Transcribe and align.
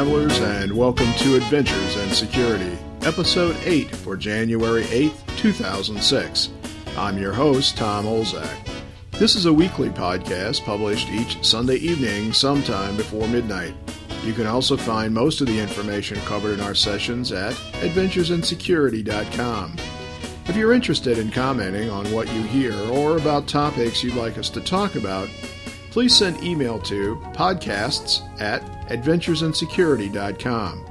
Travelers, 0.00 0.40
and 0.40 0.72
welcome 0.72 1.12
to 1.18 1.36
Adventures 1.36 1.96
in 1.96 2.08
Security, 2.12 2.78
Episode 3.02 3.54
8 3.66 3.94
for 3.96 4.16
January 4.16 4.84
8th, 4.84 5.36
2006. 5.36 6.48
I'm 6.96 7.18
your 7.18 7.34
host, 7.34 7.76
Tom 7.76 8.06
Olzak. 8.06 8.48
This 9.10 9.36
is 9.36 9.44
a 9.44 9.52
weekly 9.52 9.90
podcast 9.90 10.64
published 10.64 11.10
each 11.10 11.44
Sunday 11.44 11.74
evening 11.74 12.32
sometime 12.32 12.96
before 12.96 13.28
midnight. 13.28 13.74
You 14.24 14.32
can 14.32 14.46
also 14.46 14.74
find 14.74 15.12
most 15.12 15.42
of 15.42 15.48
the 15.48 15.60
information 15.60 16.18
covered 16.22 16.54
in 16.58 16.64
our 16.64 16.74
sessions 16.74 17.30
at 17.30 17.52
adventuresinsecurity.com. 17.82 19.76
If 20.46 20.56
you're 20.56 20.72
interested 20.72 21.18
in 21.18 21.30
commenting 21.30 21.90
on 21.90 22.10
what 22.10 22.32
you 22.32 22.40
hear 22.44 22.72
or 22.88 23.18
about 23.18 23.48
topics 23.48 24.02
you'd 24.02 24.14
like 24.14 24.38
us 24.38 24.48
to 24.48 24.62
talk 24.62 24.94
about, 24.94 25.28
please 25.90 26.14
send 26.14 26.42
email 26.42 26.78
to 26.80 27.16
podcasts 27.34 28.22
at 28.40 28.62
adventuresinsecurity.com. 28.88 30.86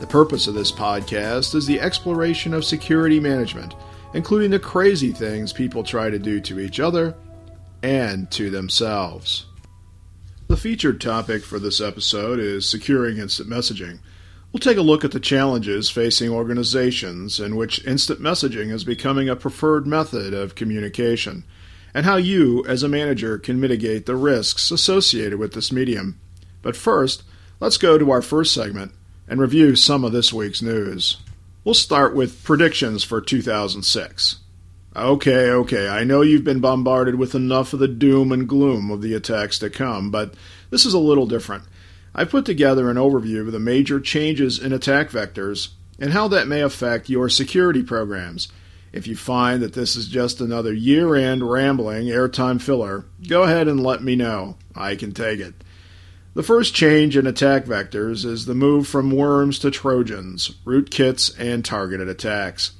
The 0.00 0.06
purpose 0.06 0.46
of 0.46 0.54
this 0.54 0.72
podcast 0.72 1.54
is 1.54 1.66
the 1.66 1.80
exploration 1.80 2.54
of 2.54 2.64
security 2.64 3.20
management, 3.20 3.74
including 4.14 4.50
the 4.50 4.58
crazy 4.58 5.12
things 5.12 5.52
people 5.52 5.84
try 5.84 6.10
to 6.10 6.18
do 6.18 6.40
to 6.40 6.58
each 6.58 6.80
other 6.80 7.14
and 7.82 8.30
to 8.32 8.50
themselves. 8.50 9.46
The 10.48 10.56
featured 10.56 11.00
topic 11.00 11.44
for 11.44 11.58
this 11.58 11.80
episode 11.80 12.38
is 12.38 12.68
securing 12.68 13.18
instant 13.18 13.48
messaging. 13.48 14.00
We'll 14.52 14.60
take 14.60 14.76
a 14.76 14.82
look 14.82 15.04
at 15.04 15.12
the 15.12 15.20
challenges 15.20 15.88
facing 15.88 16.30
organizations 16.30 17.40
in 17.40 17.56
which 17.56 17.86
instant 17.86 18.20
messaging 18.20 18.70
is 18.70 18.84
becoming 18.84 19.28
a 19.28 19.36
preferred 19.36 19.86
method 19.86 20.34
of 20.34 20.54
communication, 20.54 21.44
and 21.94 22.06
how 22.06 22.16
you, 22.16 22.64
as 22.66 22.82
a 22.82 22.88
manager, 22.88 23.38
can 23.38 23.60
mitigate 23.60 24.06
the 24.06 24.16
risks 24.16 24.70
associated 24.70 25.38
with 25.38 25.52
this 25.54 25.72
medium. 25.72 26.18
But 26.62 26.76
first, 26.76 27.22
let's 27.60 27.76
go 27.76 27.98
to 27.98 28.10
our 28.10 28.22
first 28.22 28.54
segment 28.54 28.92
and 29.28 29.40
review 29.40 29.76
some 29.76 30.04
of 30.04 30.12
this 30.12 30.32
week's 30.32 30.62
news. 30.62 31.18
We'll 31.64 31.74
start 31.74 32.14
with 32.14 32.42
predictions 32.44 33.04
for 33.04 33.20
2006. 33.20 34.36
Okay, 34.94 35.50
okay, 35.50 35.88
I 35.88 36.04
know 36.04 36.20
you've 36.20 36.44
been 36.44 36.60
bombarded 36.60 37.14
with 37.14 37.34
enough 37.34 37.72
of 37.72 37.78
the 37.78 37.88
doom 37.88 38.30
and 38.30 38.48
gloom 38.48 38.90
of 38.90 39.00
the 39.00 39.14
attacks 39.14 39.58
to 39.60 39.70
come, 39.70 40.10
but 40.10 40.34
this 40.70 40.84
is 40.84 40.92
a 40.92 40.98
little 40.98 41.26
different. 41.26 41.64
I've 42.14 42.30
put 42.30 42.44
together 42.44 42.90
an 42.90 42.98
overview 42.98 43.40
of 43.40 43.52
the 43.52 43.58
major 43.58 44.00
changes 44.00 44.58
in 44.58 44.72
attack 44.72 45.08
vectors 45.08 45.70
and 45.98 46.12
how 46.12 46.28
that 46.28 46.46
may 46.46 46.60
affect 46.60 47.08
your 47.08 47.28
security 47.30 47.82
programs. 47.82 48.48
If 48.92 49.06
you 49.06 49.16
find 49.16 49.62
that 49.62 49.72
this 49.72 49.96
is 49.96 50.06
just 50.06 50.40
another 50.40 50.72
year 50.72 51.14
end 51.14 51.50
rambling 51.50 52.06
airtime 52.06 52.60
filler, 52.60 53.06
go 53.26 53.44
ahead 53.44 53.66
and 53.68 53.82
let 53.82 54.02
me 54.02 54.16
know. 54.16 54.56
I 54.74 54.96
can 54.96 55.12
take 55.12 55.40
it. 55.40 55.54
The 56.34 56.42
first 56.42 56.74
change 56.74 57.16
in 57.16 57.26
attack 57.26 57.64
vectors 57.64 58.24
is 58.24 58.46
the 58.46 58.54
move 58.54 58.86
from 58.86 59.10
worms 59.10 59.58
to 59.60 59.70
Trojans, 59.70 60.52
rootkits, 60.64 61.34
and 61.38 61.64
targeted 61.64 62.08
attacks. 62.08 62.72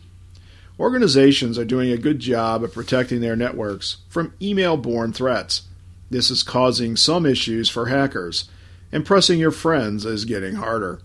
Organizations 0.79 1.59
are 1.59 1.65
doing 1.65 1.91
a 1.91 1.99
good 1.99 2.19
job 2.19 2.65
of 2.65 2.73
protecting 2.73 3.21
their 3.21 3.37
networks 3.37 3.99
from 4.09 4.35
email 4.41 4.77
borne 4.77 5.13
threats. 5.13 5.63
This 6.11 6.31
is 6.31 6.43
causing 6.43 6.97
some 6.97 7.25
issues 7.27 7.69
for 7.69 7.87
hackers. 7.87 8.49
and 8.95 9.07
pressing 9.07 9.39
your 9.39 9.51
friends 9.51 10.05
is 10.05 10.27
getting 10.27 10.57
harder. 10.57 11.01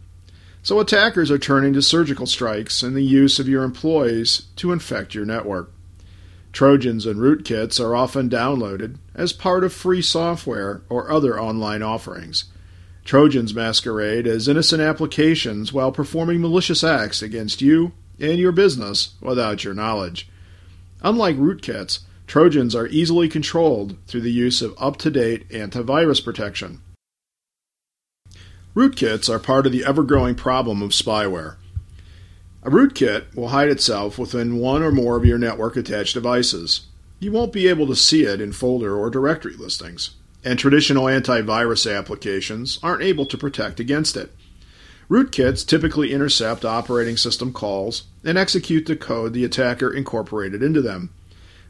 So 0.68 0.82
attackers 0.82 1.32
are 1.32 1.38
turning 1.38 1.72
to 1.76 1.82
surgical 1.82 2.26
strikes 2.26 2.84
and 2.84 2.94
the 2.94 3.02
use 3.02 3.40
of 3.40 3.48
your 3.48 3.64
employees 3.64 4.48
to 4.58 4.74
infect 4.74 5.16
your 5.16 5.24
network. 5.24 5.72
Trojans 6.52 7.06
and 7.06 7.22
rootkits 7.22 7.80
are 7.80 7.96
often 7.96 8.30
downloaded 8.30 8.98
as 9.16 9.32
part 9.32 9.64
of 9.64 9.72
free 9.72 10.02
software 10.02 10.82
or 10.90 11.10
other 11.10 11.40
online 11.40 11.82
offerings. 11.82 12.52
Trojans 13.06 13.54
masquerade 13.54 14.28
as 14.28 14.50
innocent 14.50 14.82
applications 14.82 15.72
while 15.72 15.94
performing 15.94 16.42
malicious 16.42 16.84
acts 16.84 17.22
against 17.22 17.62
you 17.62 17.94
and 18.20 18.38
your 18.38 18.52
business 18.52 19.14
without 19.22 19.64
your 19.64 19.74
knowledge. 19.74 20.30
Unlike 21.02 21.38
rootkits, 21.38 22.00
Trojans 22.28 22.76
are 22.76 22.88
easily 22.88 23.30
controlled 23.30 23.96
through 24.06 24.20
the 24.20 24.34
use 24.34 24.62
of 24.62 24.76
up 24.78 24.98
to 24.98 25.10
date 25.10 25.48
antivirus 25.48 26.22
protection. 26.22 26.82
Rootkits 28.78 29.28
are 29.28 29.40
part 29.40 29.66
of 29.66 29.72
the 29.72 29.84
ever 29.84 30.04
growing 30.04 30.36
problem 30.36 30.84
of 30.84 30.92
spyware. 30.92 31.56
A 32.62 32.70
rootkit 32.70 33.36
will 33.36 33.48
hide 33.48 33.70
itself 33.70 34.20
within 34.20 34.60
one 34.60 34.84
or 34.84 34.92
more 34.92 35.18
of 35.18 35.26
your 35.26 35.40
network 35.40 35.76
attached 35.76 36.14
devices. 36.14 36.82
You 37.20 37.32
won't 37.32 37.52
be 37.52 37.68
able 37.68 37.88
to 37.88 37.96
see 37.96 38.26
it 38.26 38.40
in 38.40 38.52
folder 38.52 38.96
or 38.96 39.10
directory 39.10 39.56
listings, 39.56 40.12
and 40.44 40.60
traditional 40.60 41.06
antivirus 41.06 41.92
applications 41.92 42.78
aren't 42.84 43.02
able 43.02 43.26
to 43.26 43.36
protect 43.36 43.80
against 43.80 44.16
it. 44.16 44.32
Rootkits 45.10 45.66
typically 45.66 46.14
intercept 46.14 46.64
operating 46.64 47.18
system 47.18 47.52
calls 47.52 48.04
and 48.24 48.38
execute 48.38 48.86
the 48.86 48.96
code 48.96 49.34
the 49.34 49.44
attacker 49.44 49.92
incorporated 49.92 50.62
into 50.62 50.84
them. 50.84 51.10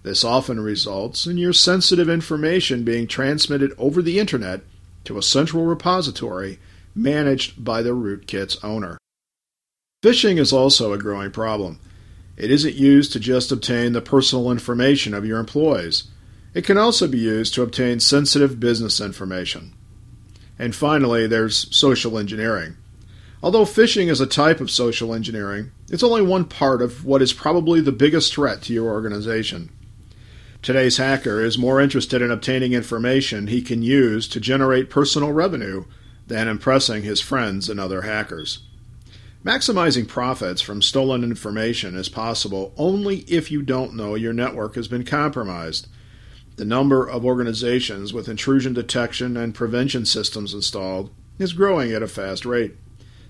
This 0.03 0.25
often 0.25 0.59
results 0.59 1.25
in 1.25 1.37
your 1.37 1.53
sensitive 1.53 2.09
information 2.09 2.83
being 2.83 3.07
transmitted 3.07 3.71
over 3.77 4.01
the 4.01 4.19
internet 4.19 4.59
to 5.05 5.17
a 5.17 5.23
central 5.23 5.63
repository 5.63 6.59
managed 6.97 7.63
by 7.63 7.81
the 7.81 7.91
rootkit's 7.91 8.63
owner. 8.63 8.97
Phishing 10.03 10.37
is 10.37 10.51
also 10.51 10.93
a 10.93 10.97
growing 10.97 11.31
problem. 11.31 11.79
It 12.35 12.51
isn't 12.51 12.75
used 12.75 13.13
to 13.13 13.19
just 13.19 13.51
obtain 13.51 13.93
the 13.93 14.01
personal 14.01 14.51
information 14.51 15.13
of 15.13 15.25
your 15.25 15.39
employees. 15.39 16.05
It 16.53 16.65
can 16.65 16.77
also 16.77 17.07
be 17.07 17.17
used 17.17 17.53
to 17.55 17.63
obtain 17.63 17.99
sensitive 17.99 18.59
business 18.59 19.01
information. 19.01 19.73
And 20.59 20.75
finally, 20.75 21.27
there's 21.27 21.75
social 21.75 22.17
engineering. 22.17 22.77
Although 23.43 23.65
phishing 23.65 24.07
is 24.07 24.19
a 24.19 24.27
type 24.27 24.59
of 24.59 24.71
social 24.71 25.13
engineering, 25.13 25.71
it's 25.89 26.03
only 26.03 26.23
one 26.23 26.45
part 26.45 26.81
of 26.81 27.05
what 27.05 27.21
is 27.21 27.33
probably 27.33 27.81
the 27.81 27.91
biggest 27.91 28.33
threat 28.33 28.63
to 28.63 28.73
your 28.73 28.89
organization. 28.89 29.69
Today's 30.63 30.97
hacker 30.97 31.43
is 31.43 31.57
more 31.57 31.79
interested 31.79 32.21
in 32.21 32.31
obtaining 32.31 32.73
information 32.73 33.47
he 33.47 33.61
can 33.61 33.83
use 33.83 34.27
to 34.29 34.39
generate 34.39 34.89
personal 34.89 35.31
revenue 35.31 35.85
than 36.27 36.47
impressing 36.47 37.03
his 37.03 37.21
friends 37.21 37.69
and 37.69 37.79
other 37.79 38.01
hackers. 38.01 38.59
Maximizing 39.43 40.07
profits 40.07 40.61
from 40.61 40.81
stolen 40.81 41.23
information 41.23 41.95
is 41.95 42.09
possible 42.09 42.73
only 42.75 43.19
if 43.27 43.49
you 43.49 43.61
don't 43.61 43.95
know 43.95 44.15
your 44.15 44.33
network 44.33 44.75
has 44.75 44.87
been 44.87 45.05
compromised. 45.05 45.87
The 46.57 46.65
number 46.65 47.07
of 47.07 47.23
organizations 47.23 48.11
with 48.11 48.27
intrusion 48.27 48.73
detection 48.73 49.37
and 49.37 49.55
prevention 49.55 50.05
systems 50.05 50.53
installed 50.53 51.11
is 51.39 51.53
growing 51.53 51.91
at 51.91 52.03
a 52.03 52.07
fast 52.07 52.45
rate. 52.45 52.75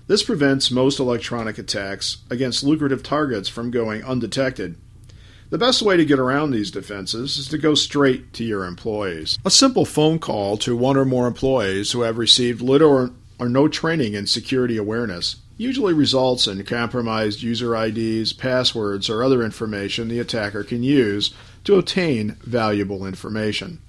This 0.06 0.22
prevents 0.22 0.70
most 0.70 0.98
electronic 0.98 1.58
attacks 1.58 2.18
against 2.30 2.64
lucrative 2.64 3.02
targets 3.02 3.48
from 3.48 3.70
going 3.70 4.02
undetected. 4.02 4.76
The 5.50 5.58
best 5.58 5.80
way 5.80 5.96
to 5.96 6.04
get 6.04 6.18
around 6.18 6.50
these 6.50 6.70
defenses 6.70 7.38
is 7.38 7.48
to 7.48 7.58
go 7.58 7.74
straight 7.74 8.34
to 8.34 8.44
your 8.44 8.66
employees. 8.66 9.38
A 9.46 9.50
simple 9.50 9.86
phone 9.86 10.18
call 10.18 10.58
to 10.58 10.76
one 10.76 10.98
or 10.98 11.06
more 11.06 11.26
employees 11.26 11.92
who 11.92 12.02
have 12.02 12.18
received 12.18 12.60
little 12.60 12.90
or, 12.90 13.10
or 13.38 13.48
no 13.48 13.66
training 13.66 14.12
in 14.12 14.26
security 14.26 14.76
awareness 14.76 15.36
usually 15.56 15.92
results 15.92 16.46
in 16.46 16.62
compromised 16.64 17.42
user 17.42 17.74
IDs, 17.74 18.32
passwords, 18.32 19.10
or 19.10 19.22
other 19.22 19.42
information 19.42 20.08
the 20.08 20.20
attacker 20.20 20.62
can 20.62 20.82
use 20.82 21.34
to 21.64 21.76
obtain 21.76 22.36
valuable 22.42 23.06
information. 23.06 23.80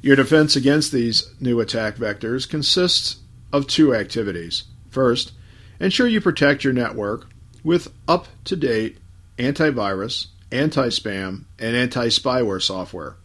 Your 0.00 0.16
defense 0.16 0.56
against 0.56 0.90
these 0.90 1.30
new 1.38 1.60
attack 1.60 1.96
vectors 1.96 2.48
consists 2.48 3.16
of 3.52 3.66
two 3.66 3.94
activities. 3.94 4.64
First, 4.88 5.32
ensure 5.78 6.06
you 6.06 6.20
protect 6.20 6.64
your 6.64 6.72
network 6.72 7.28
with 7.62 7.92
up 8.08 8.28
to 8.44 8.56
date 8.56 8.98
antivirus, 9.38 10.28
anti 10.52 10.88
spam, 10.88 11.44
and 11.58 11.76
anti 11.76 12.08
spyware 12.08 12.62
software. 12.62 13.16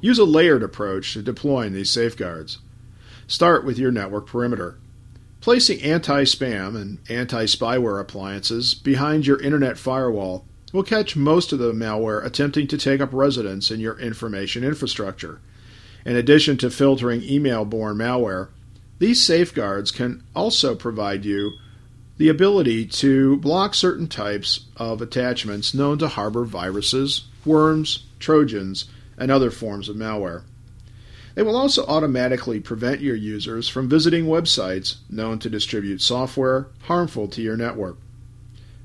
Use 0.00 0.18
a 0.18 0.24
layered 0.24 0.62
approach 0.62 1.14
to 1.14 1.22
deploying 1.22 1.72
these 1.72 1.90
safeguards. 1.90 2.58
Start 3.26 3.64
with 3.64 3.78
your 3.78 3.90
network 3.90 4.26
perimeter. 4.26 4.78
Placing 5.40 5.80
anti 5.82 6.22
spam 6.22 6.80
and 6.80 6.98
anti 7.08 7.44
spyware 7.44 8.00
appliances 8.00 8.74
behind 8.74 9.26
your 9.26 9.40
internet 9.40 9.78
firewall 9.78 10.44
will 10.72 10.82
catch 10.82 11.16
most 11.16 11.52
of 11.52 11.58
the 11.58 11.72
malware 11.72 12.24
attempting 12.24 12.66
to 12.66 12.78
take 12.78 13.00
up 13.00 13.12
residence 13.12 13.70
in 13.70 13.80
your 13.80 13.98
information 13.98 14.64
infrastructure. 14.64 15.40
In 16.04 16.16
addition 16.16 16.56
to 16.58 16.70
filtering 16.70 17.22
email 17.22 17.64
borne 17.64 17.96
malware, 17.96 18.48
these 18.98 19.22
safeguards 19.22 19.90
can 19.90 20.22
also 20.34 20.74
provide 20.74 21.24
you 21.24 21.52
the 22.18 22.28
ability 22.28 22.86
to 22.86 23.36
block 23.38 23.74
certain 23.74 24.08
types 24.08 24.66
of 24.76 25.02
attachments 25.02 25.74
known 25.74 25.98
to 25.98 26.08
harbor 26.08 26.44
viruses, 26.44 27.26
worms, 27.44 28.04
trojans, 28.18 28.86
and 29.18 29.30
other 29.30 29.50
forms 29.50 29.88
of 29.88 29.96
malware. 29.96 30.42
They 31.34 31.42
will 31.42 31.56
also 31.56 31.84
automatically 31.84 32.60
prevent 32.60 33.02
your 33.02 33.14
users 33.14 33.68
from 33.68 33.90
visiting 33.90 34.24
websites 34.24 34.96
known 35.10 35.38
to 35.40 35.50
distribute 35.50 36.00
software 36.00 36.68
harmful 36.84 37.28
to 37.28 37.42
your 37.42 37.58
network. 37.58 37.98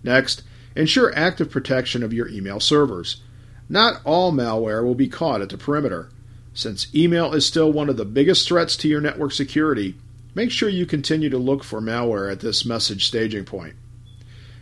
Next, 0.03 0.43
ensure 0.75 1.15
active 1.15 1.49
protection 1.49 2.03
of 2.03 2.11
your 2.11 2.27
email 2.27 2.59
servers. 2.59 3.21
Not 3.69 4.01
all 4.03 4.33
malware 4.33 4.83
will 4.83 4.95
be 4.95 5.07
caught 5.07 5.41
at 5.41 5.47
the 5.47 5.57
perimeter. 5.57 6.09
Since 6.53 6.93
email 6.93 7.33
is 7.33 7.45
still 7.45 7.71
one 7.71 7.87
of 7.87 7.95
the 7.95 8.03
biggest 8.03 8.45
threats 8.45 8.75
to 8.77 8.89
your 8.89 8.99
network 8.99 9.31
security, 9.31 9.95
make 10.33 10.51
sure 10.51 10.69
you 10.69 10.85
continue 10.85 11.29
to 11.29 11.37
look 11.37 11.63
for 11.63 11.81
malware 11.81 12.31
at 12.31 12.39
this 12.39 12.65
message 12.65 13.05
staging 13.05 13.45
point. 13.45 13.75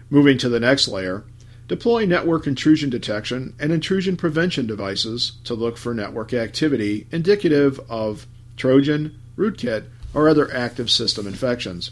Moving 0.10 0.38
to 0.39 0.50
the 0.50 0.60
next 0.60 0.88
layer, 0.88 1.24
deploy 1.68 2.06
network 2.06 2.48
intrusion 2.48 2.89
detection 2.89 3.54
and 3.60 3.71
intrusion 3.71 4.18
prevention 4.18 4.66
devices 4.66 5.33
to 5.44 5.54
look 5.54 5.77
for 5.77 5.94
network 5.94 6.33
activity 6.33 7.07
indicative 7.12 7.80
of 7.89 8.25
Trojan, 8.57 9.19
rootkit, 9.38 9.86
or 10.13 10.27
other 10.27 10.51
active 10.54 10.89
system 10.89 11.27
infections. 11.27 11.92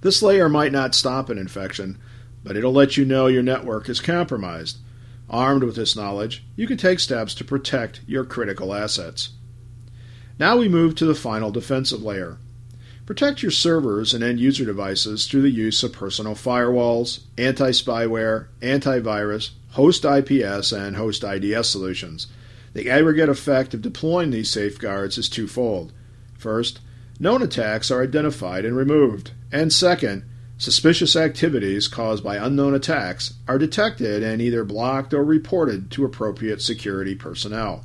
This 0.00 0.22
layer 0.22 0.48
might 0.48 0.72
not 0.72 0.94
stop 0.94 1.30
an 1.30 1.38
infection, 1.38 1.98
but 2.44 2.56
it'll 2.56 2.72
let 2.72 2.96
you 2.96 3.04
know 3.04 3.26
your 3.26 3.42
network 3.42 3.88
is 3.88 4.00
compromised. 4.00 4.78
Armed 5.28 5.64
with 5.64 5.74
this 5.74 5.96
knowledge, 5.96 6.44
you 6.54 6.66
can 6.66 6.76
take 6.76 7.00
steps 7.00 7.34
to 7.34 7.44
protect 7.44 8.00
your 8.06 8.24
critical 8.24 8.74
assets. 8.74 9.30
Now 10.38 10.56
we 10.56 10.68
move 10.68 10.94
to 10.96 11.06
the 11.06 11.14
final 11.14 11.50
defensive 11.50 12.02
layer. 12.02 12.38
Protect 13.06 13.40
your 13.40 13.52
servers 13.52 14.12
and 14.12 14.24
end 14.24 14.40
user 14.40 14.64
devices 14.64 15.26
through 15.26 15.42
the 15.42 15.50
use 15.50 15.84
of 15.84 15.92
personal 15.92 16.34
firewalls, 16.34 17.20
anti 17.38 17.70
spyware, 17.70 18.48
antivirus, 18.60 19.50
host 19.70 20.04
IPS, 20.04 20.72
and 20.72 20.96
host 20.96 21.22
IDS 21.22 21.68
solutions. 21.68 22.26
The 22.72 22.90
aggregate 22.90 23.28
effect 23.28 23.74
of 23.74 23.80
deploying 23.80 24.30
these 24.30 24.50
safeguards 24.50 25.18
is 25.18 25.28
twofold. 25.28 25.92
First, 26.36 26.80
known 27.20 27.42
attacks 27.42 27.92
are 27.92 28.02
identified 28.02 28.64
and 28.64 28.76
removed. 28.76 29.30
And 29.52 29.72
second, 29.72 30.24
suspicious 30.58 31.14
activities 31.14 31.86
caused 31.86 32.24
by 32.24 32.36
unknown 32.36 32.74
attacks 32.74 33.34
are 33.46 33.56
detected 33.56 34.24
and 34.24 34.42
either 34.42 34.64
blocked 34.64 35.14
or 35.14 35.24
reported 35.24 35.92
to 35.92 36.04
appropriate 36.04 36.60
security 36.60 37.14
personnel. 37.14 37.84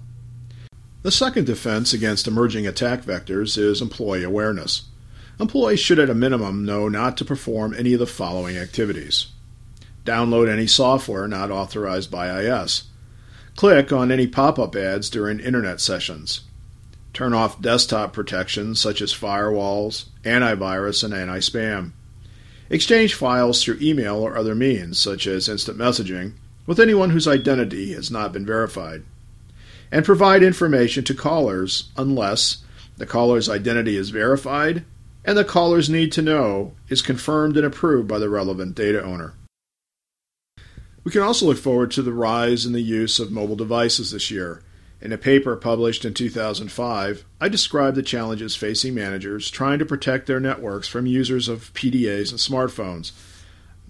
The 1.04 1.12
second 1.12 1.46
defense 1.46 1.94
against 1.94 2.28
emerging 2.28 2.66
attack 2.66 3.04
vectors 3.04 3.56
is 3.56 3.84
employee 3.84 4.24
awareness. 4.24 4.88
Employees 5.42 5.80
should, 5.80 5.98
at 5.98 6.08
a 6.08 6.14
minimum, 6.14 6.66
know 6.66 6.88
not 6.88 7.18
to 7.18 7.26
perform 7.26 7.74
any 7.74 7.94
of 7.94 8.00
the 8.00 8.06
following 8.06 8.58
activities. 8.58 9.26
Download 10.06 10.48
any 10.48 10.68
software 10.68 11.28
not 11.28 11.50
authorized 11.50 12.12
by 12.12 12.40
IS, 12.40 12.84
click 13.56 13.92
on 13.92 14.12
any 14.12 14.28
pop 14.28 14.60
up 14.60 14.76
ads 14.76 15.10
during 15.10 15.40
internet 15.40 15.82
sessions, 15.82 16.42
turn 17.12 17.34
off 17.34 17.60
desktop 17.60 18.14
protections 18.14 18.80
such 18.80 19.02
as 19.02 19.16
firewalls, 19.16 20.10
antivirus, 20.24 21.04
and 21.04 21.12
anti 21.12 21.40
spam, 21.40 21.94
exchange 22.70 23.16
files 23.16 23.64
through 23.64 23.80
email 23.82 24.18
or 24.18 24.38
other 24.38 24.54
means, 24.54 25.00
such 25.00 25.26
as 25.26 25.50
instant 25.50 25.76
messaging, 25.76 26.34
with 26.68 26.80
anyone 26.80 27.10
whose 27.10 27.28
identity 27.28 27.94
has 27.94 28.12
not 28.12 28.32
been 28.32 28.46
verified, 28.46 29.04
and 29.92 30.06
provide 30.06 30.44
information 30.44 31.04
to 31.04 31.16
callers 31.16 31.90
unless 31.98 32.64
the 32.98 33.08
caller's 33.08 33.50
identity 33.50 33.98
is 33.98 34.12
verified 34.12 34.86
and 35.24 35.38
the 35.38 35.46
caller's 35.46 35.90
need 35.90 36.12
to 36.14 36.22
know 36.22 36.74
is 36.90 37.02
confirmed 37.02 37.58
and 37.58 37.66
approved 37.66 38.08
by 38.08 38.20
the 38.20 38.30
relevant 38.30 38.76
data 38.76 39.04
owner. 39.04 39.34
We 41.04 41.12
can 41.12 41.22
also 41.22 41.48
look 41.48 41.58
forward 41.58 41.92
to 41.92 42.02
the 42.02 42.14
rise 42.14 42.66
in 42.66 42.74
the 42.74 42.82
use 42.82 43.20
of 43.20 43.32
mobile 43.32 43.56
devices 43.56 44.12
this 44.12 44.30
year. 44.30 44.62
In 45.02 45.12
a 45.12 45.18
paper 45.18 45.56
published 45.56 46.06
in 46.06 46.14
2005, 46.14 47.26
I 47.40 47.50
described 47.50 47.98
the 47.98 48.04
challenges 48.04 48.56
facing 48.56 48.94
managers 48.94 49.50
trying 49.50 49.80
to 49.80 49.86
protect 49.86 50.28
their 50.28 50.40
networks 50.40 50.88
from 50.88 51.08
users 51.08 51.48
of 51.48 51.74
PDAs 51.74 52.30
and 52.30 52.40
smartphones. 52.40 53.12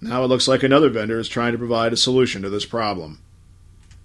Now 0.00 0.24
it 0.24 0.28
looks 0.28 0.48
like 0.48 0.62
another 0.62 0.88
vendor 0.88 1.18
is 1.18 1.28
trying 1.28 1.52
to 1.52 1.58
provide 1.58 1.92
a 1.92 1.98
solution 1.98 2.40
to 2.42 2.50
this 2.50 2.64
problem. 2.64 3.20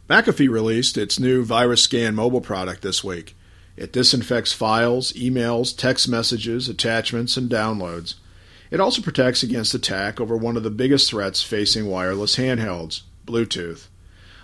McAfee 0.09 0.49
released 0.49 0.97
its 0.97 1.17
new 1.17 1.45
VirusScan 1.45 2.13
mobile 2.13 2.41
product 2.41 2.81
this 2.81 3.05
week. 3.05 3.36
It 3.77 3.93
disinfects 3.93 4.53
files, 4.53 5.13
emails, 5.13 5.77
text 5.77 6.09
messages, 6.09 6.67
attachments, 6.67 7.37
and 7.37 7.49
downloads. 7.49 8.15
It 8.71 8.79
also 8.79 9.01
protects 9.01 9.43
against 9.43 9.73
attack 9.73 10.19
over 10.19 10.35
one 10.35 10.57
of 10.57 10.63
the 10.63 10.71
biggest 10.71 11.09
threats 11.09 11.43
facing 11.43 11.85
wireless 11.85 12.35
handhelds 12.35 13.03
Bluetooth. 13.25 13.87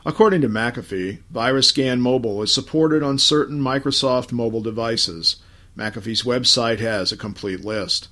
According 0.05 0.41
to 0.41 0.49
McAfee, 0.49 1.19
VirusScan 1.33 1.99
Mobile 1.99 2.43
is 2.43 2.53
supported 2.53 3.01
on 3.01 3.17
certain 3.17 3.59
Microsoft 3.59 4.31
mobile 4.31 4.61
devices. 4.61 5.37
McAfee's 5.77 6.23
website 6.23 6.79
has 6.79 7.11
a 7.11 7.17
complete 7.17 7.65
list. 7.65 8.09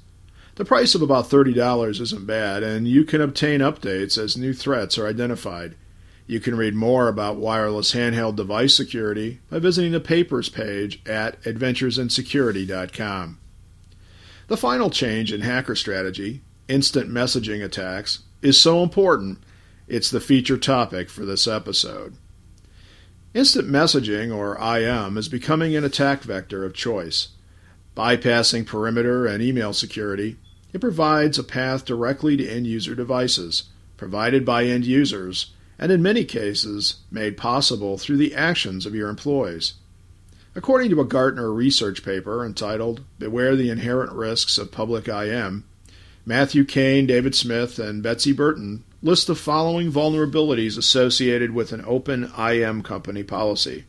The 0.56 0.66
price 0.66 0.96
of 0.96 1.02
about 1.02 1.30
$30 1.30 2.02
isn't 2.02 2.26
bad, 2.26 2.64
and 2.64 2.88
you 2.88 3.04
can 3.04 3.22
obtain 3.22 3.60
updates 3.60 4.18
as 4.18 4.36
new 4.36 4.54
threats 4.54 4.98
are 4.98 5.08
identified. 5.08 5.76
You 6.32 6.40
can 6.40 6.56
read 6.56 6.76
more 6.76 7.10
about 7.10 7.36
wireless 7.36 7.94
handheld 7.94 8.38
device 8.38 8.74
security 8.74 9.42
by 9.50 9.60
visiting 9.60 9.92
the 9.92 10.00
papers 10.00 10.48
page 10.48 11.02
at 11.06 11.42
adventuresinsecurity.com. 11.42 13.38
The 14.48 14.56
final 14.56 14.90
change 14.90 15.34
in 15.34 15.42
hacker 15.42 15.76
strategy, 15.76 16.40
instant 16.70 17.10
messaging 17.10 17.62
attacks, 17.62 18.20
is 18.42 18.58
so 18.58 18.82
important 18.82 19.40
it's 19.90 20.10
the 20.10 20.22
feature 20.22 20.58
topic 20.58 21.10
for 21.10 21.26
this 21.26 21.50
episode. 21.50 22.16
Instant 23.34 23.68
messaging, 23.68 24.34
or 24.34 24.58
IM, 24.58 25.18
is 25.18 25.28
becoming 25.28 25.76
an 25.76 25.84
attack 25.84 26.22
vector 26.22 26.64
of 26.64 26.74
choice. 26.74 27.28
Bypassing 27.94 28.66
perimeter 28.66 29.26
and 29.28 29.44
email 29.44 29.74
security, 29.74 30.38
it 30.72 30.80
provides 30.80 31.38
a 31.38 31.44
path 31.44 31.84
directly 31.84 32.38
to 32.38 32.48
end 32.48 32.68
user 32.68 32.96
devices, 32.96 33.64
provided 33.98 34.46
by 34.46 34.64
end 34.64 34.86
users 34.86 35.52
and 35.82 35.92
in 35.92 36.02
many 36.02 36.24
cases 36.24 36.98
made 37.10 37.36
possible 37.36 37.98
through 37.98 38.18
the 38.18 38.36
actions 38.36 38.86
of 38.86 38.94
your 38.94 39.10
employees. 39.10 39.74
According 40.56 40.92
to 40.92 41.02
a 41.02 41.06
Gartner 41.06 41.52
research 41.52 42.06
paper 42.06 42.46
entitled 42.46 43.04
Beware 43.18 43.56
the 43.56 43.72
Inherent 43.72 44.12
Risks 44.12 44.60
of 44.60 44.72
Public 44.72 45.08
IM, 45.08 45.64
Matthew 46.24 46.66
Cain, 46.66 47.08
David 47.08 47.34
Smith, 47.34 47.80
and 47.80 48.04
Betsy 48.04 48.32
Burton 48.32 48.84
list 49.02 49.26
the 49.26 49.34
following 49.34 49.92
vulnerabilities 49.92 50.78
associated 50.78 51.52
with 51.52 51.72
an 51.72 51.84
open 51.88 52.32
IM 52.38 52.84
company 52.84 53.24
policy. 53.24 53.86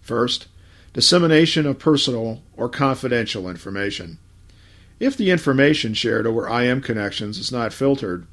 First, 0.00 0.48
dissemination 0.94 1.64
of 1.64 1.78
personal 1.78 2.42
or 2.56 2.68
confidential 2.68 3.48
information. 3.48 4.18
If 4.98 5.16
the 5.16 5.30
information 5.30 5.94
shared 5.94 6.26
over 6.26 6.48
IM 6.48 6.80
connections 6.80 7.38
is 7.38 7.52
not 7.52 7.72
filtered, 7.72 8.26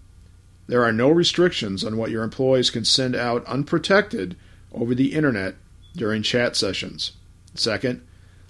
there 0.67 0.84
are 0.84 0.91
no 0.91 1.10
restrictions 1.10 1.84
on 1.84 1.98
what 1.98 2.12
your 2.12 2.24
employees 2.24 2.69
can 2.69 2.86
send 2.86 3.15
out 3.15 3.45
unprotected 3.45 4.36
over 4.74 4.95
the 4.95 5.13
internet 5.13 5.55
during 5.95 6.24
chat 6.24 6.55
sessions. 6.55 7.13
Second, 7.53 8.05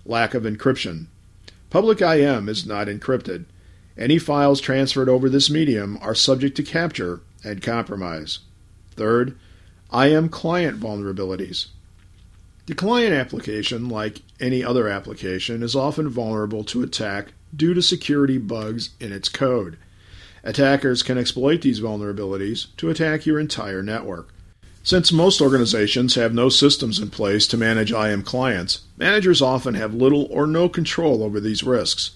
lack 0.05 0.34
of 0.34 0.43
encryption. 0.43 1.07
Public 1.69 2.01
IM 2.01 2.48
is 2.48 2.65
not 2.65 2.88
encrypted. 2.88 3.45
Any 3.98 4.17
files 4.17 4.62
transferred 4.62 5.10
over 5.10 5.29
this 5.29 5.50
medium 5.50 5.98
are 6.01 6.15
subject 6.15 6.55
to 6.57 6.63
capture 6.63 7.22
and 7.43 7.62
compromise. 7.62 8.39
Third, 8.91 9.38
IM 9.93 10.29
client 10.29 10.79
vulnerabilities. 10.79 11.67
The 12.65 12.75
client 12.75 13.13
application, 13.13 13.89
like 13.89 14.22
any 14.39 14.63
other 14.63 14.88
application, 14.88 15.62
is 15.62 15.75
often 15.75 16.10
vulnerable 16.10 16.63
to 16.65 16.81
attack 16.81 17.34
due 17.55 17.74
to 17.74 17.81
security 17.81 18.38
bugs 18.38 18.89
in 19.00 19.12
its 19.12 19.29
code. 19.29 19.77
Attackers 20.45 21.01
can 21.01 21.17
exploit 21.17 21.61
these 21.61 21.81
vulnerabilities 21.81 22.67
to 22.77 22.91
attack 22.91 23.25
your 23.25 23.39
entire 23.39 23.81
network. 23.81 24.29
Since 24.83 25.11
most 25.11 25.41
organizations 25.41 26.13
have 26.13 26.35
no 26.35 26.49
systems 26.49 26.99
in 26.99 27.09
place 27.09 27.47
to 27.47 27.57
manage 27.57 27.91
IM 27.91 28.21
clients, 28.21 28.81
managers 28.95 29.41
often 29.41 29.73
have 29.73 29.95
little 29.95 30.27
or 30.29 30.45
no 30.45 30.69
control 30.69 31.23
over 31.23 31.39
these 31.39 31.63
risks. 31.63 32.11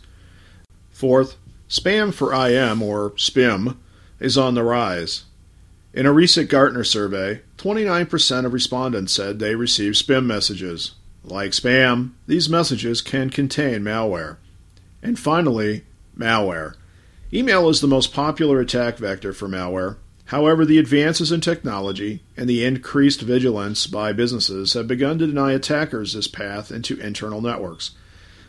Fourth, 0.92 1.38
spam 1.68 2.14
for 2.14 2.32
IM, 2.32 2.84
or 2.84 3.14
SPIM, 3.18 3.80
is 4.20 4.38
on 4.38 4.54
the 4.54 4.64
rise. 4.64 5.24
In 5.92 6.06
a 6.06 6.14
recent 6.14 6.52
Gartner 6.52 6.84
survey, 6.84 7.42
29% 7.58 8.46
of 8.46 8.54
respondents 8.54 9.14
said 9.14 9.40
they 9.40 9.56
received 9.56 9.96
spam 9.96 10.28
messages. 10.28 10.92
Like 11.24 11.52
spam, 11.52 12.12
these 12.28 12.48
messages 12.48 13.02
can 13.02 13.32
contain 13.32 13.82
malware. 13.82 14.38
And 15.02 15.18
finally, 15.18 15.86
malware. 16.16 16.76
Email 17.32 17.70
is 17.70 17.80
the 17.80 17.88
most 17.88 18.12
popular 18.12 18.60
attack 18.60 18.98
vector 18.98 19.34
for 19.34 19.48
malware. 19.48 19.98
However, 20.26 20.66
the 20.66 20.80
advances 20.80 21.32
in 21.32 21.42
technology 21.42 22.24
and 22.36 22.50
the 22.50 22.66
increased 22.66 23.22
vigilance 23.22 23.86
by 23.86 24.14
businesses 24.14 24.74
have 24.74 24.88
begun 24.88 25.20
to 25.20 25.28
deny 25.28 25.52
attackers 25.52 26.14
this 26.14 26.28
path 26.28 26.72
into 26.72 27.00
internal 27.00 27.40
networks. 27.40 27.92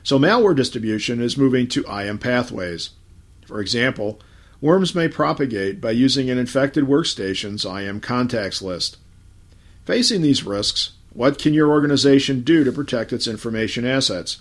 So, 0.03 0.19
malware 0.19 0.57
distribution 0.57 1.21
is 1.21 1.37
moving 1.37 1.69
to 1.69 1.85
IM 1.85 2.19
pathways. 2.19 2.91
For 3.47 3.61
example, 3.61 4.19
worms 4.63 4.95
may 4.95 5.09
propagate 5.09 5.79
by 5.81 5.91
using 5.91 6.31
an 6.31 6.39
infected 6.39 6.85
workstation's 6.85 7.67
IM 7.67 8.01
contacts 8.01 8.63
list. 8.63 8.97
Facing 9.85 10.23
these 10.23 10.45
risks, 10.45 10.93
what 11.13 11.39
can 11.39 11.53
your 11.53 11.71
organization 11.71 12.41
do 12.41 12.65
to 12.65 12.73
protect 12.73 13.13
its 13.13 13.27
information 13.27 13.85
assets? 13.85 14.41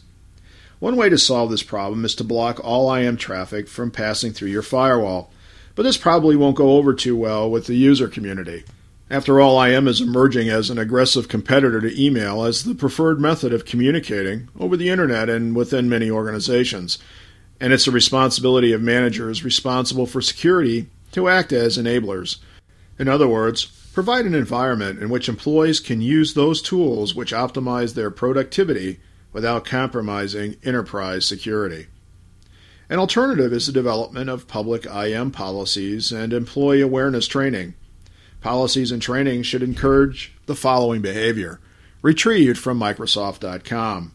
One 0.79 0.95
way 0.95 1.09
to 1.09 1.17
solve 1.17 1.51
this 1.51 1.63
problem 1.63 2.05
is 2.05 2.15
to 2.15 2.23
block 2.23 2.61
all 2.63 2.93
IM 2.93 3.17
traffic 3.17 3.67
from 3.67 3.91
passing 3.91 4.31
through 4.31 4.49
your 4.49 4.61
firewall, 4.61 5.29
but 5.75 5.83
this 5.83 5.97
probably 5.97 6.37
won't 6.37 6.55
go 6.55 6.77
over 6.77 6.93
too 6.93 7.17
well 7.17 7.51
with 7.51 7.67
the 7.67 7.75
user 7.75 8.07
community. 8.07 8.63
After 9.09 9.41
all, 9.41 9.61
IM 9.61 9.87
is 9.87 10.01
emerging 10.01 10.49
as 10.49 10.69
an 10.69 10.77
aggressive 10.77 11.27
competitor 11.27 11.81
to 11.81 12.01
email 12.01 12.43
as 12.43 12.63
the 12.63 12.75
preferred 12.75 13.19
method 13.19 13.51
of 13.51 13.65
communicating 13.65 14.47
over 14.57 14.77
the 14.77 14.89
internet 14.89 15.29
and 15.29 15.55
within 15.55 15.89
many 15.89 16.09
organizations. 16.09 16.97
and 17.61 17.73
it's 17.73 17.83
the 17.83 17.91
responsibility 17.91 18.71
of 18.71 18.81
managers 18.81 19.43
responsible 19.43 20.05
for 20.05 20.21
security 20.21 20.87
to 21.11 21.27
act 21.27 21.51
as 21.51 21.77
enablers. 21.77 22.37
In 22.97 23.09
other 23.09 23.27
words, 23.27 23.65
provide 23.91 24.25
an 24.25 24.33
environment 24.33 25.01
in 25.01 25.09
which 25.09 25.27
employees 25.27 25.81
can 25.81 25.99
use 26.01 26.33
those 26.33 26.61
tools 26.61 27.13
which 27.13 27.33
optimize 27.33 27.95
their 27.95 28.09
productivity 28.09 28.99
without 29.31 29.65
compromising 29.65 30.55
enterprise 30.63 31.25
security. 31.25 31.87
An 32.89 32.97
alternative 32.97 33.53
is 33.53 33.67
the 33.67 33.71
development 33.71 34.29
of 34.29 34.47
public 34.47 34.85
IM 34.85 35.31
policies 35.31 36.11
and 36.11 36.33
employee 36.33 36.81
awareness 36.81 37.27
training. 37.27 37.75
Policies 38.41 38.91
and 38.91 39.01
training 39.01 39.43
should 39.43 39.61
encourage 39.61 40.33
the 40.47 40.55
following 40.55 41.01
behavior, 41.01 41.59
retrieved 42.01 42.57
from 42.57 42.79
Microsoft.com. 42.79 44.13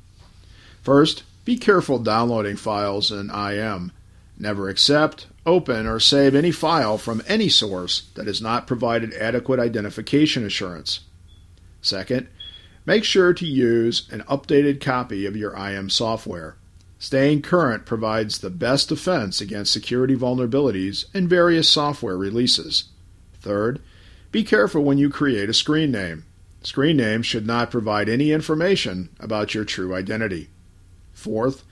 First, 0.83 1.23
be 1.45 1.57
careful 1.57 1.99
downloading 1.99 2.57
files 2.57 3.13
in 3.13 3.31
IM. 3.31 3.93
Never 4.37 4.69
accept, 4.69 5.29
open, 5.47 5.87
or 5.87 6.01
save 6.01 6.35
any 6.35 6.51
file 6.51 6.99
from 6.99 7.23
any 7.29 7.49
source 7.49 8.09
that 8.15 8.27
has 8.27 8.43
not 8.43 8.67
provided 8.67 9.15
adequate 9.15 9.61
identification 9.61 10.45
assurance. 10.45 11.01
Second, 11.81 12.27
make 12.87 13.05
sure 13.05 13.33
to 13.33 13.47
use 13.47 14.09
an 14.11 14.21
updated 14.23 14.81
copy 14.81 15.27
of 15.27 15.37
your 15.37 15.57
IM 15.57 15.91
software. 15.91 16.57
Staying 16.99 17.43
current 17.43 17.85
provides 17.85 18.39
the 18.39 18.51
best 18.51 18.89
defense 18.89 19.41
against 19.41 19.73
security 19.73 20.17
vulnerabilities 20.17 21.05
in 21.15 21.29
various 21.29 21.69
software 21.69 22.17
releases. 22.17 22.85
Third, 23.41 23.83
be 24.33 24.43
careful 24.43 24.83
when 24.83 24.99
you 24.99 25.11
create 25.11 25.51
a 25.51 25.55
screen 25.55 25.91
name. 25.91 26.25
Screen 26.63 26.97
names 26.97 27.27
should 27.27 27.47
not 27.47 27.71
provide 27.71 28.09
any 28.09 28.33
information 28.33 29.11
about 29.21 29.55
your 29.55 29.67
true 29.67 29.95
identity. 29.95 30.49
Fourth, 31.13 31.63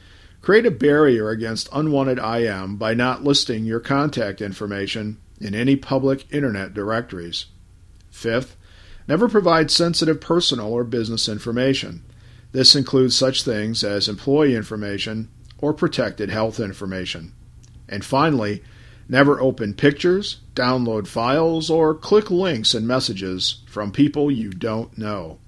create 0.43 0.67
a 0.67 0.71
barrier 0.71 1.31
against 1.31 1.69
unwanted 1.73 2.19
IM 2.19 2.77
by 2.77 2.93
not 2.93 3.25
listing 3.25 3.65
your 3.65 3.81
contact 3.81 4.43
information 4.43 5.17
in 5.41 5.55
any 5.55 5.77
public 5.77 6.31
internet 6.31 6.75
directories. 6.75 7.47
Fifth, 8.11 8.55
never 9.09 9.29
provide 9.29 9.71
sensitive 9.71 10.21
personal 10.21 10.73
or 10.73 10.85
business 10.85 11.29
information. 11.29 12.03
This 12.53 12.75
includes 12.75 13.17
such 13.17 13.43
things 13.43 13.83
as 13.83 14.09
employee 14.09 14.55
information 14.55 15.29
or 15.59 15.73
protected 15.73 16.31
health 16.31 16.61
information. 16.61 17.33
And 17.89 18.05
finally, 18.05 18.63
never 19.09 19.41
open 19.41 19.75
pictures, 19.75 20.39
download 20.55 21.07
files, 21.07 21.71
or 21.71 21.95
click 21.95 22.31
links 22.31 22.75
and 22.75 22.87
messages 22.87 23.63
from 23.67 23.93
people 23.93 24.31
you 24.31 24.51
don't 24.51 24.97
know. 24.97 25.39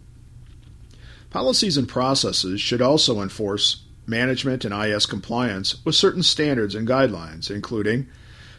Policies 1.30 1.76
and 1.76 1.88
processes 1.88 2.60
should 2.60 2.80
also 2.80 3.20
enforce 3.20 3.82
management 4.06 4.64
and 4.64 4.74
IS 4.74 5.06
compliance 5.06 5.84
with 5.84 5.94
certain 5.94 6.22
standards 6.22 6.74
and 6.74 6.86
guidelines, 6.86 7.50
including 7.50 8.06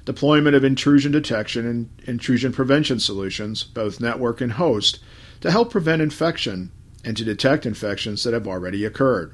deployment 0.06 0.56
of 0.56 0.64
intrusion 0.64 1.12
detection 1.12 1.66
and 1.66 1.90
intrusion 2.06 2.54
prevention 2.54 3.00
solutions, 3.00 3.64
both 3.64 4.00
network 4.00 4.40
and 4.40 4.54
host, 4.54 5.00
to 5.42 5.52
help 5.52 5.72
prevent 5.72 6.02
infection 6.02 6.72
and 7.04 7.18
to 7.18 7.24
detect 7.24 7.66
infections 7.66 8.24
that 8.24 8.34
have 8.34 8.48
already 8.48 8.86
occurred. 8.86 9.34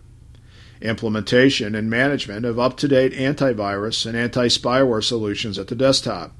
Implementation 0.82 1.75
and 1.75 1.90
management 1.90 2.46
of 2.46 2.58
up 2.58 2.75
to 2.78 2.88
date 2.88 3.13
antivirus 3.13 4.06
and 4.06 4.18
anti 4.18 4.48
spyware 4.48 5.04
solutions 5.04 5.60
at 5.60 5.68
the 5.68 5.75
desktop. 5.75 6.34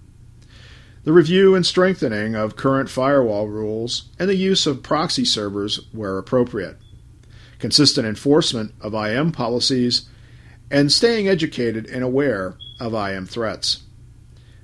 The 1.04 1.14
review 1.14 1.56
and 1.56 1.66
strengthening 1.66 2.36
of 2.36 2.56
current 2.56 2.90
firewall 2.90 3.48
rules 3.48 4.10
and 4.18 4.30
the 4.30 4.36
use 4.36 4.66
of 4.66 4.84
proxy 4.84 5.26
servers 5.26 5.80
where 5.92 6.18
appropriate 6.18 6.78
consistent 7.62 8.08
enforcement 8.08 8.74
of 8.82 8.94
IM 8.94 9.32
policies, 9.32 10.10
and 10.70 10.92
staying 10.92 11.30
educated 11.30 11.86
and 11.86 12.04
aware 12.04 12.56
of 12.80 12.94
IM 12.94 13.26
threats. 13.26 13.84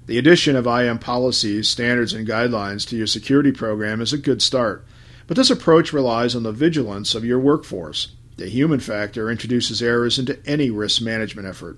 The 0.07 0.17
addition 0.17 0.55
of 0.55 0.65
IM 0.65 0.99
policies, 0.99 1.67
standards, 1.67 2.13
and 2.13 2.25
guidelines 2.25 2.87
to 2.87 2.95
your 2.95 3.07
security 3.07 3.51
program 3.51 3.99
is 3.99 4.13
a 4.13 4.17
good 4.17 4.41
start, 4.41 4.85
but 5.27 5.35
this 5.35 5.49
approach 5.49 5.91
relies 5.91 6.33
on 6.33 6.43
the 6.43 6.53
vigilance 6.53 7.13
of 7.13 7.25
your 7.25 7.39
workforce. 7.39 8.13
The 8.37 8.47
human 8.47 8.79
factor 8.79 9.29
introduces 9.29 9.81
errors 9.81 10.17
into 10.17 10.39
any 10.45 10.69
risk 10.69 11.01
management 11.01 11.45
effort. 11.45 11.77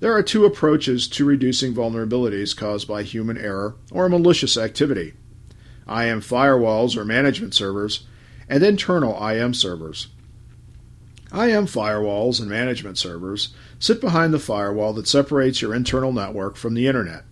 There 0.00 0.12
are 0.12 0.22
two 0.22 0.44
approaches 0.44 1.06
to 1.06 1.24
reducing 1.24 1.72
vulnerabilities 1.72 2.56
caused 2.56 2.88
by 2.88 3.04
human 3.04 3.38
error 3.38 3.76
or 3.92 4.08
malicious 4.08 4.56
activity 4.56 5.14
IM 5.86 6.22
firewalls 6.22 6.96
or 6.96 7.04
management 7.04 7.54
servers, 7.54 8.04
and 8.48 8.64
internal 8.64 9.14
IM 9.28 9.54
servers. 9.54 10.08
IM 11.32 11.66
firewalls 11.66 12.40
and 12.40 12.50
management 12.50 12.98
servers 12.98 13.54
sit 13.78 14.00
behind 14.00 14.34
the 14.34 14.40
firewall 14.40 14.92
that 14.94 15.06
separates 15.06 15.62
your 15.62 15.72
internal 15.72 16.12
network 16.12 16.56
from 16.56 16.74
the 16.74 16.88
Internet. 16.88 17.22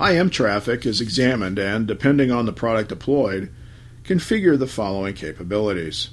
IM 0.00 0.28
traffic 0.28 0.84
is 0.84 1.00
examined 1.00 1.58
and, 1.58 1.86
depending 1.86 2.30
on 2.30 2.46
the 2.46 2.52
product 2.52 2.88
deployed, 2.88 3.52
configure 4.02 4.58
the 4.58 4.66
following 4.66 5.14
capabilities. 5.14 6.10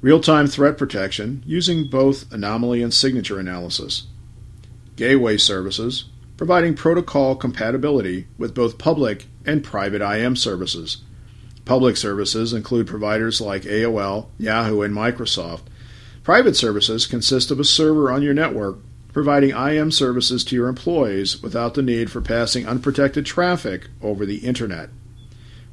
Real 0.00 0.20
time 0.20 0.46
threat 0.46 0.78
protection 0.78 1.42
using 1.44 1.88
both 1.90 2.30
anomaly 2.32 2.82
and 2.82 2.94
signature 2.94 3.38
analysis, 3.38 4.06
gateway 4.96 5.36
services, 5.36 6.06
providing 6.36 6.74
protocol 6.74 7.34
compatibility 7.36 8.28
with 8.38 8.54
both 8.54 8.78
public 8.78 9.26
and 9.44 9.62
private 9.62 10.00
IM 10.00 10.36
services. 10.36 10.98
Public 11.64 11.96
services 11.96 12.54
include 12.54 12.86
providers 12.86 13.40
like 13.40 13.62
AOL, 13.62 14.28
Yahoo, 14.38 14.80
and 14.80 14.94
Microsoft. 14.94 15.64
Private 16.22 16.56
services 16.56 17.06
consist 17.06 17.50
of 17.50 17.60
a 17.60 17.64
server 17.64 18.10
on 18.10 18.22
your 18.22 18.34
network 18.34 18.78
providing 19.12 19.50
IM 19.50 19.90
services 19.90 20.44
to 20.44 20.54
your 20.54 20.68
employees 20.68 21.42
without 21.42 21.74
the 21.74 21.82
need 21.82 22.10
for 22.10 22.20
passing 22.20 22.66
unprotected 22.66 23.24
traffic 23.24 23.88
over 24.02 24.26
the 24.26 24.38
Internet. 24.38 24.90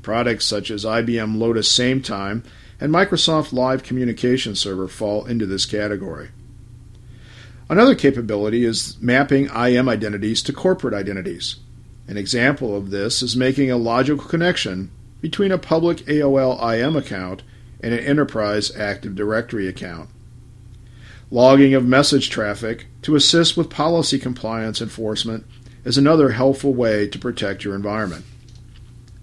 Products 0.01 0.45
such 0.45 0.71
as 0.71 0.85
IBM 0.85 1.37
Lotus 1.37 1.71
SameTime 1.77 2.45
and 2.79 2.93
Microsoft 2.93 3.53
Live 3.53 3.83
Communication 3.83 4.55
Server 4.55 4.87
fall 4.87 5.25
into 5.25 5.45
this 5.45 5.65
category. 5.65 6.29
Another 7.67 7.95
capability 7.95 8.63
is 8.63 8.97
mapping 9.01 9.45
IM 9.45 9.89
identities 9.89 10.43
to 10.43 10.53
corporate 10.53 10.93
identities. 10.93 11.57
An 12.07 12.17
example 12.17 12.77
of 12.77 12.91
this 12.91 13.23
is 13.23 13.35
making 13.35 13.71
a 13.71 13.77
logical 13.77 14.23
connection 14.25 14.91
between 15.21 15.51
a 15.51 15.57
public 15.57 15.97
AOL 16.05 16.61
IM 16.73 16.95
account 16.95 17.41
and 17.81 17.93
an 17.93 17.99
enterprise 17.99 18.75
Active 18.75 19.15
Directory 19.15 19.67
account 19.67 20.09
logging 21.31 21.73
of 21.73 21.85
message 21.85 22.29
traffic 22.29 22.85
to 23.01 23.15
assist 23.15 23.57
with 23.57 23.69
policy 23.69 24.19
compliance 24.19 24.81
enforcement 24.81 25.45
is 25.83 25.97
another 25.97 26.31
helpful 26.31 26.73
way 26.73 27.07
to 27.07 27.19
protect 27.19 27.63
your 27.63 27.75
environment. 27.75 28.25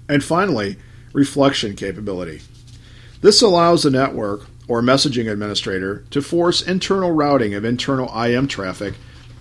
And 0.09 0.23
finally, 0.23 0.77
reflection 1.13 1.77
capability. 1.77 2.43
This 3.21 3.41
allows 3.41 3.83
the 3.83 3.91
network 3.91 4.47
or 4.69 4.83
messaging 4.83 5.31
administrator 5.31 6.05
to 6.11 6.23
force 6.23 6.63
internal 6.63 7.13
routing 7.13 7.55
of 7.55 7.65
internal 7.65 8.13
IM 8.21 8.49
traffic 8.49 8.95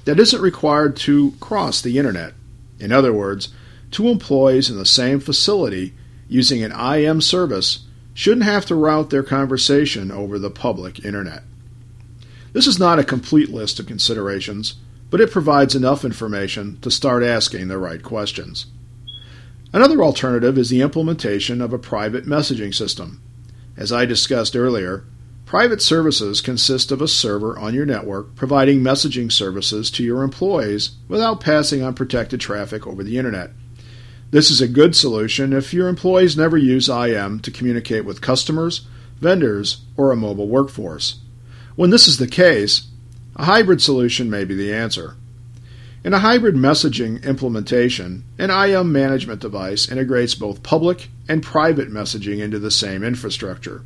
that 0.05 0.19
isn't 0.19 0.41
required 0.41 0.95
to 0.97 1.31
cross 1.39 1.81
the 1.81 1.97
internet. 1.97 2.33
In 2.79 2.91
other 2.91 3.13
words, 3.13 3.49
two 3.91 4.07
employees 4.07 4.69
in 4.69 4.77
the 4.77 4.85
same 4.85 5.19
facility 5.19 5.93
using 6.27 6.63
an 6.63 6.71
IM 6.71 7.21
service 7.21 7.85
shouldn't 8.13 8.45
have 8.45 8.65
to 8.65 8.75
route 8.75 9.09
their 9.09 9.23
conversation 9.23 10.11
over 10.11 10.39
the 10.39 10.49
public 10.49 11.03
internet. 11.05 11.43
This 12.53 12.67
is 12.67 12.79
not 12.79 12.99
a 12.99 13.03
complete 13.03 13.49
list 13.49 13.79
of 13.79 13.87
considerations, 13.87 14.75
but 15.09 15.21
it 15.21 15.31
provides 15.31 15.75
enough 15.75 16.03
information 16.03 16.79
to 16.81 16.91
start 16.91 17.23
asking 17.23 17.67
the 17.67 17.77
right 17.77 18.01
questions. 18.01 18.65
Another 19.73 20.03
alternative 20.03 20.57
is 20.57 20.69
the 20.69 20.81
implementation 20.81 21.61
of 21.61 21.71
a 21.71 21.79
private 21.79 22.25
messaging 22.25 22.73
system. 22.73 23.21
As 23.77 23.93
I 23.93 24.05
discussed 24.05 24.55
earlier, 24.55 25.05
private 25.45 25.81
services 25.81 26.41
consist 26.41 26.91
of 26.91 27.01
a 27.01 27.07
server 27.07 27.57
on 27.57 27.73
your 27.73 27.85
network 27.85 28.35
providing 28.35 28.81
messaging 28.81 29.31
services 29.31 29.89
to 29.91 30.03
your 30.03 30.23
employees 30.23 30.91
without 31.07 31.39
passing 31.39 31.83
unprotected 31.83 32.41
traffic 32.41 32.85
over 32.85 33.01
the 33.01 33.17
Internet. 33.17 33.51
This 34.31 34.51
is 34.51 34.59
a 34.59 34.67
good 34.67 34.95
solution 34.95 35.53
if 35.53 35.73
your 35.73 35.87
employees 35.87 36.37
never 36.37 36.57
use 36.57 36.89
IM 36.89 37.39
to 37.41 37.51
communicate 37.51 38.03
with 38.03 38.21
customers, 38.21 38.87
vendors, 39.19 39.81
or 39.95 40.11
a 40.11 40.17
mobile 40.17 40.47
workforce. 40.47 41.19
When 41.75 41.89
this 41.89 42.07
is 42.07 42.17
the 42.17 42.27
case, 42.27 42.87
a 43.35 43.45
hybrid 43.45 43.81
solution 43.81 44.29
may 44.29 44.43
be 44.43 44.55
the 44.55 44.73
answer. 44.73 45.15
In 46.03 46.13
a 46.13 46.19
hybrid 46.19 46.55
messaging 46.55 47.23
implementation, 47.23 48.25
an 48.37 48.49
IM 48.49 48.91
management 48.91 49.39
device 49.39 49.87
integrates 49.87 50.35
both 50.35 50.63
public 50.63 51.09
and 51.29 51.43
private 51.43 51.89
messaging 51.89 52.39
into 52.39 52.59
the 52.59 52.71
same 52.71 53.03
infrastructure. 53.03 53.83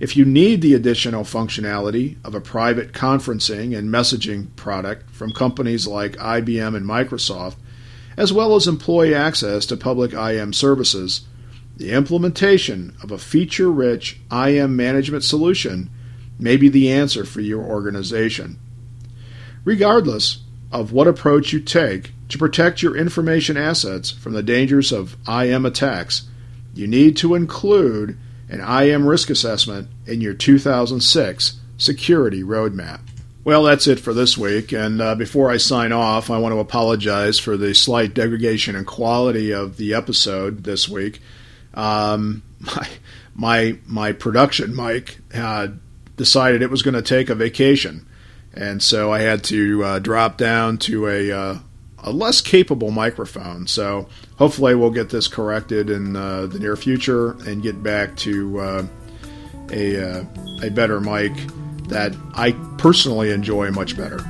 If 0.00 0.16
you 0.16 0.24
need 0.24 0.62
the 0.62 0.74
additional 0.74 1.24
functionality 1.24 2.16
of 2.24 2.34
a 2.34 2.40
private 2.40 2.92
conferencing 2.92 3.76
and 3.76 3.88
messaging 3.88 4.54
product 4.56 5.10
from 5.10 5.32
companies 5.32 5.86
like 5.86 6.16
IBM 6.16 6.76
and 6.76 6.84
Microsoft, 6.84 7.56
as 8.16 8.32
well 8.32 8.56
as 8.56 8.66
employee 8.66 9.14
access 9.14 9.64
to 9.66 9.76
public 9.76 10.12
IM 10.12 10.52
services, 10.52 11.22
the 11.76 11.92
implementation 11.92 12.96
of 13.02 13.10
a 13.10 13.18
feature 13.18 13.70
rich 13.70 14.18
IM 14.32 14.74
management 14.74 15.22
solution 15.22 15.90
may 16.38 16.56
be 16.56 16.68
the 16.68 16.90
answer 16.90 17.24
for 17.24 17.40
your 17.40 17.62
organization. 17.62 18.58
Regardless 19.64 20.42
of 20.70 20.92
what 20.92 21.08
approach 21.08 21.52
you 21.52 21.60
take 21.60 22.12
to 22.28 22.38
protect 22.38 22.82
your 22.82 22.96
information 22.96 23.56
assets 23.56 24.10
from 24.10 24.32
the 24.32 24.42
dangers 24.42 24.92
of 24.92 25.16
IM 25.28 25.64
attacks, 25.64 26.28
you 26.74 26.86
need 26.86 27.16
to 27.16 27.34
include 27.34 28.18
an 28.48 28.60
IM 28.60 29.06
risk 29.06 29.30
assessment 29.30 29.88
in 30.06 30.20
your 30.20 30.34
2006 30.34 31.60
security 31.78 32.42
roadmap. 32.42 33.00
Well, 33.44 33.62
that's 33.62 33.86
it 33.86 34.00
for 34.00 34.12
this 34.12 34.36
week. 34.36 34.72
And 34.72 35.00
uh, 35.00 35.14
before 35.14 35.50
I 35.50 35.56
sign 35.56 35.92
off, 35.92 36.30
I 36.30 36.38
want 36.38 36.52
to 36.52 36.58
apologize 36.58 37.38
for 37.38 37.56
the 37.56 37.74
slight 37.74 38.12
degradation 38.12 38.74
in 38.74 38.84
quality 38.84 39.52
of 39.52 39.76
the 39.76 39.94
episode 39.94 40.64
this 40.64 40.88
week. 40.88 41.20
Um, 41.74 42.42
my 42.60 42.88
my 43.34 43.78
my 43.86 44.12
production 44.12 44.74
mic 44.74 45.18
had 45.30 45.78
decided 46.16 46.62
it 46.62 46.70
was 46.70 46.82
going 46.82 46.94
to 46.94 47.02
take 47.02 47.28
a 47.28 47.34
vacation, 47.34 48.06
and 48.54 48.82
so 48.82 49.12
I 49.12 49.20
had 49.20 49.44
to 49.44 49.84
uh, 49.84 49.98
drop 49.98 50.36
down 50.36 50.78
to 50.78 51.08
a 51.08 51.32
uh, 51.32 51.58
a 51.98 52.10
less 52.10 52.40
capable 52.40 52.90
microphone. 52.90 53.66
So 53.66 54.08
hopefully 54.36 54.74
we'll 54.74 54.90
get 54.90 55.10
this 55.10 55.28
corrected 55.28 55.90
in 55.90 56.16
uh, 56.16 56.46
the 56.46 56.58
near 56.58 56.76
future 56.76 57.32
and 57.46 57.62
get 57.62 57.82
back 57.82 58.16
to 58.18 58.60
uh, 58.60 58.86
a 59.70 60.18
uh, 60.20 60.24
a 60.62 60.70
better 60.70 61.00
mic 61.00 61.32
that 61.88 62.14
I 62.34 62.52
personally 62.78 63.30
enjoy 63.30 63.70
much 63.70 63.96
better, 63.96 64.20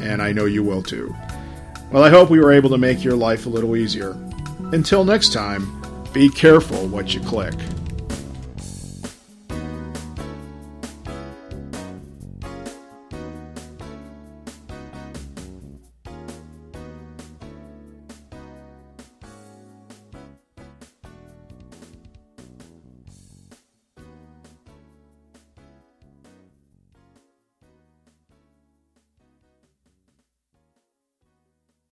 and 0.00 0.22
I 0.22 0.32
know 0.32 0.44
you 0.44 0.62
will 0.62 0.82
too. 0.82 1.14
Well, 1.90 2.02
I 2.02 2.10
hope 2.10 2.30
we 2.30 2.40
were 2.40 2.52
able 2.52 2.70
to 2.70 2.78
make 2.78 3.04
your 3.04 3.16
life 3.16 3.46
a 3.46 3.48
little 3.48 3.76
easier. 3.76 4.16
Until 4.72 5.04
next 5.04 5.32
time, 5.32 5.80
be 6.12 6.28
careful 6.28 6.86
what 6.88 7.14
you 7.14 7.20
click. 7.20 7.54